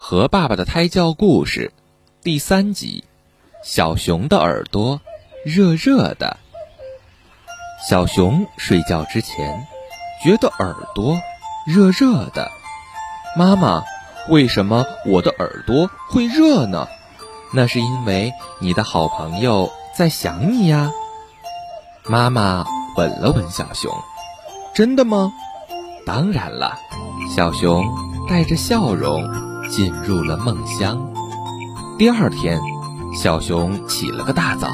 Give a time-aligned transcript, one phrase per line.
[0.00, 1.72] 和爸爸的胎教故事，
[2.22, 3.04] 第三集：
[3.64, 5.00] 小熊的耳朵
[5.44, 6.38] 热热的。
[7.86, 9.66] 小熊睡觉之前
[10.24, 11.20] 觉得耳朵
[11.66, 12.48] 热热的。
[13.36, 13.82] 妈妈，
[14.28, 16.88] 为什么我的耳朵会热呢？
[17.52, 20.90] 那是因为你的好朋友在想你呀。
[22.04, 22.64] 妈妈
[22.96, 23.92] 吻了吻小熊，
[24.72, 25.32] 真的吗？
[26.06, 26.78] 当然了。
[27.36, 27.84] 小熊
[28.28, 29.47] 带着笑容。
[29.68, 31.10] 进入了梦乡。
[31.98, 32.60] 第二天，
[33.14, 34.68] 小熊起了个大早。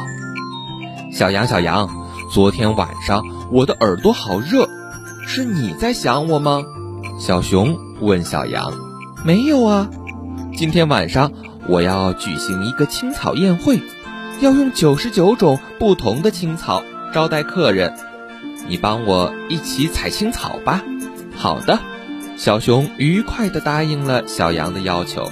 [1.13, 1.89] 小羊，小羊，
[2.33, 4.69] 昨天晚上我的耳朵好热，
[5.27, 6.63] 是你在想我吗？
[7.19, 8.73] 小熊问小羊。
[9.25, 9.89] 没有啊，
[10.57, 11.33] 今天晚上
[11.69, 13.81] 我要举行一个青草宴会，
[14.41, 16.83] 要用九十九种不同的青草
[17.13, 17.95] 招待客人。
[18.69, 20.83] 你帮我一起采青草吧。
[21.37, 21.79] 好的。
[22.37, 25.31] 小熊愉快地答应了小羊的要求。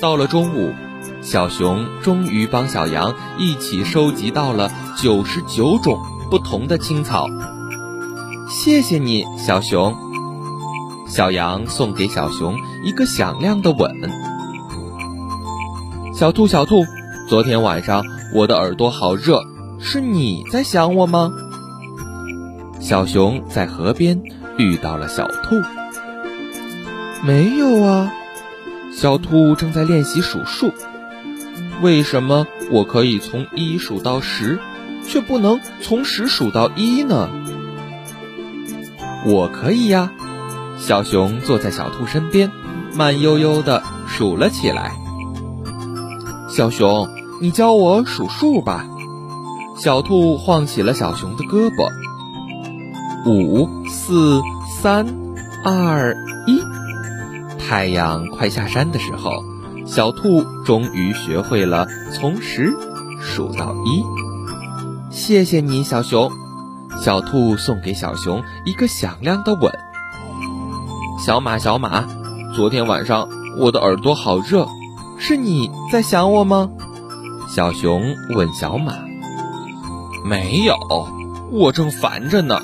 [0.00, 0.72] 到了中午，
[1.20, 5.98] 小熊终于帮小羊一起收集到了九十九种
[6.30, 7.26] 不同的青草。
[8.48, 9.94] 谢谢你，小熊。
[11.06, 13.90] 小羊送给小熊一个响亮的吻。
[16.14, 16.84] 小兔，小兔，
[17.28, 19.40] 昨天晚上我的耳朵好热，
[19.80, 21.32] 是你在想我吗？
[22.78, 24.22] 小熊在河边
[24.56, 25.56] 遇到了小兔。
[27.22, 28.12] 没有啊，
[28.92, 30.72] 小兔正在练习数数。
[31.82, 34.58] 为什么我可以从一数到十，
[35.06, 37.28] 却不能从十数到一呢？
[39.26, 40.12] 我可以呀。
[40.78, 42.50] 小熊坐在小兔身边，
[42.94, 44.96] 慢悠悠地数了起来。
[46.48, 47.06] 小熊，
[47.42, 48.86] 你教我数数吧。
[49.76, 51.90] 小兔晃起了小熊的胳膊。
[53.26, 54.40] 五、四、
[54.80, 55.06] 三、
[55.64, 56.62] 二、一。
[57.70, 59.44] 太阳快下山的时候，
[59.86, 62.74] 小兔终于学会了从十
[63.20, 64.04] 数到一。
[65.08, 66.32] 谢谢你，小熊。
[67.00, 69.72] 小兔送给小熊一个响亮的吻。
[71.24, 72.08] 小马，小马，
[72.56, 74.66] 昨天晚上我的耳朵好热，
[75.16, 76.70] 是你在想我吗？
[77.54, 78.02] 小熊
[78.34, 78.94] 问小马。
[80.24, 80.74] 没有，
[81.52, 82.58] 我正烦着呢。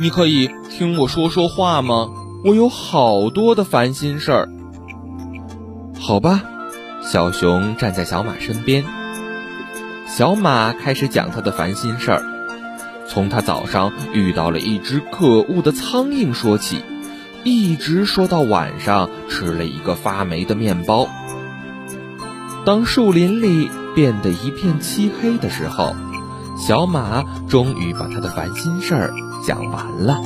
[0.00, 2.08] 你可以听我说说话吗？
[2.44, 4.48] 我有好多的烦心事儿。
[5.98, 6.42] 好吧，
[7.02, 8.84] 小熊站在小马身边。
[10.06, 12.22] 小马开始讲他的烦心事儿，
[13.08, 16.82] 从他早上遇到了一只可恶的苍蝇说起，
[17.42, 21.08] 一直说到晚上吃了一个发霉的面包。
[22.64, 25.94] 当树林里变得一片漆黑的时候，
[26.56, 29.14] 小马终于把他的烦心事儿
[29.44, 30.20] 讲完了。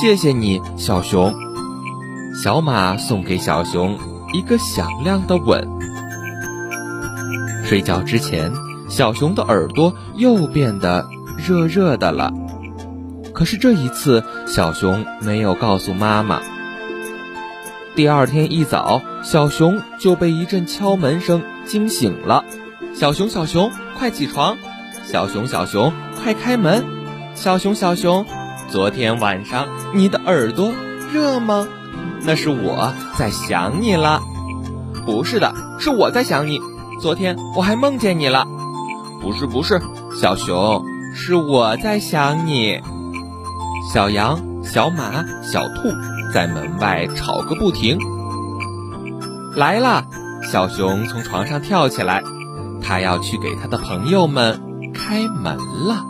[0.00, 1.34] 谢谢你，小熊。
[2.42, 3.98] 小马送给小熊
[4.32, 5.66] 一个响亮的吻。
[7.64, 8.52] 睡觉之前，
[8.88, 12.32] 小熊的耳朵又变得热热的了。
[13.32, 16.40] 可是这一次，小熊没有告诉妈妈。
[17.94, 22.44] 第二天一早，小熊就被一阵敲门声惊醒了。
[22.94, 24.56] 小熊，小熊，快起床！
[25.04, 25.92] 小熊，小熊，
[26.22, 26.84] 快开门！
[27.34, 28.26] 小熊，小熊。
[28.68, 30.72] 昨天晚上你的耳朵
[31.12, 31.66] 热吗？
[32.24, 34.20] 那是我在想你了。
[35.06, 36.60] 不是的，是我在想你。
[37.00, 38.46] 昨天我还梦见你了。
[39.22, 39.80] 不是不是，
[40.20, 40.82] 小熊，
[41.14, 42.80] 是我在想你。
[43.92, 45.88] 小羊、小马、小兔
[46.32, 47.98] 在门外吵个不停。
[49.56, 50.04] 来啦！
[50.50, 52.22] 小熊从床上跳起来，
[52.82, 54.60] 他要去给他的朋友们
[54.94, 56.04] 开门了。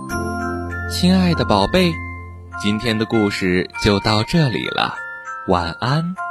[0.92, 1.92] 亲爱的宝贝。
[2.62, 4.94] 今天的故事就到这里了，
[5.46, 6.29] 晚安。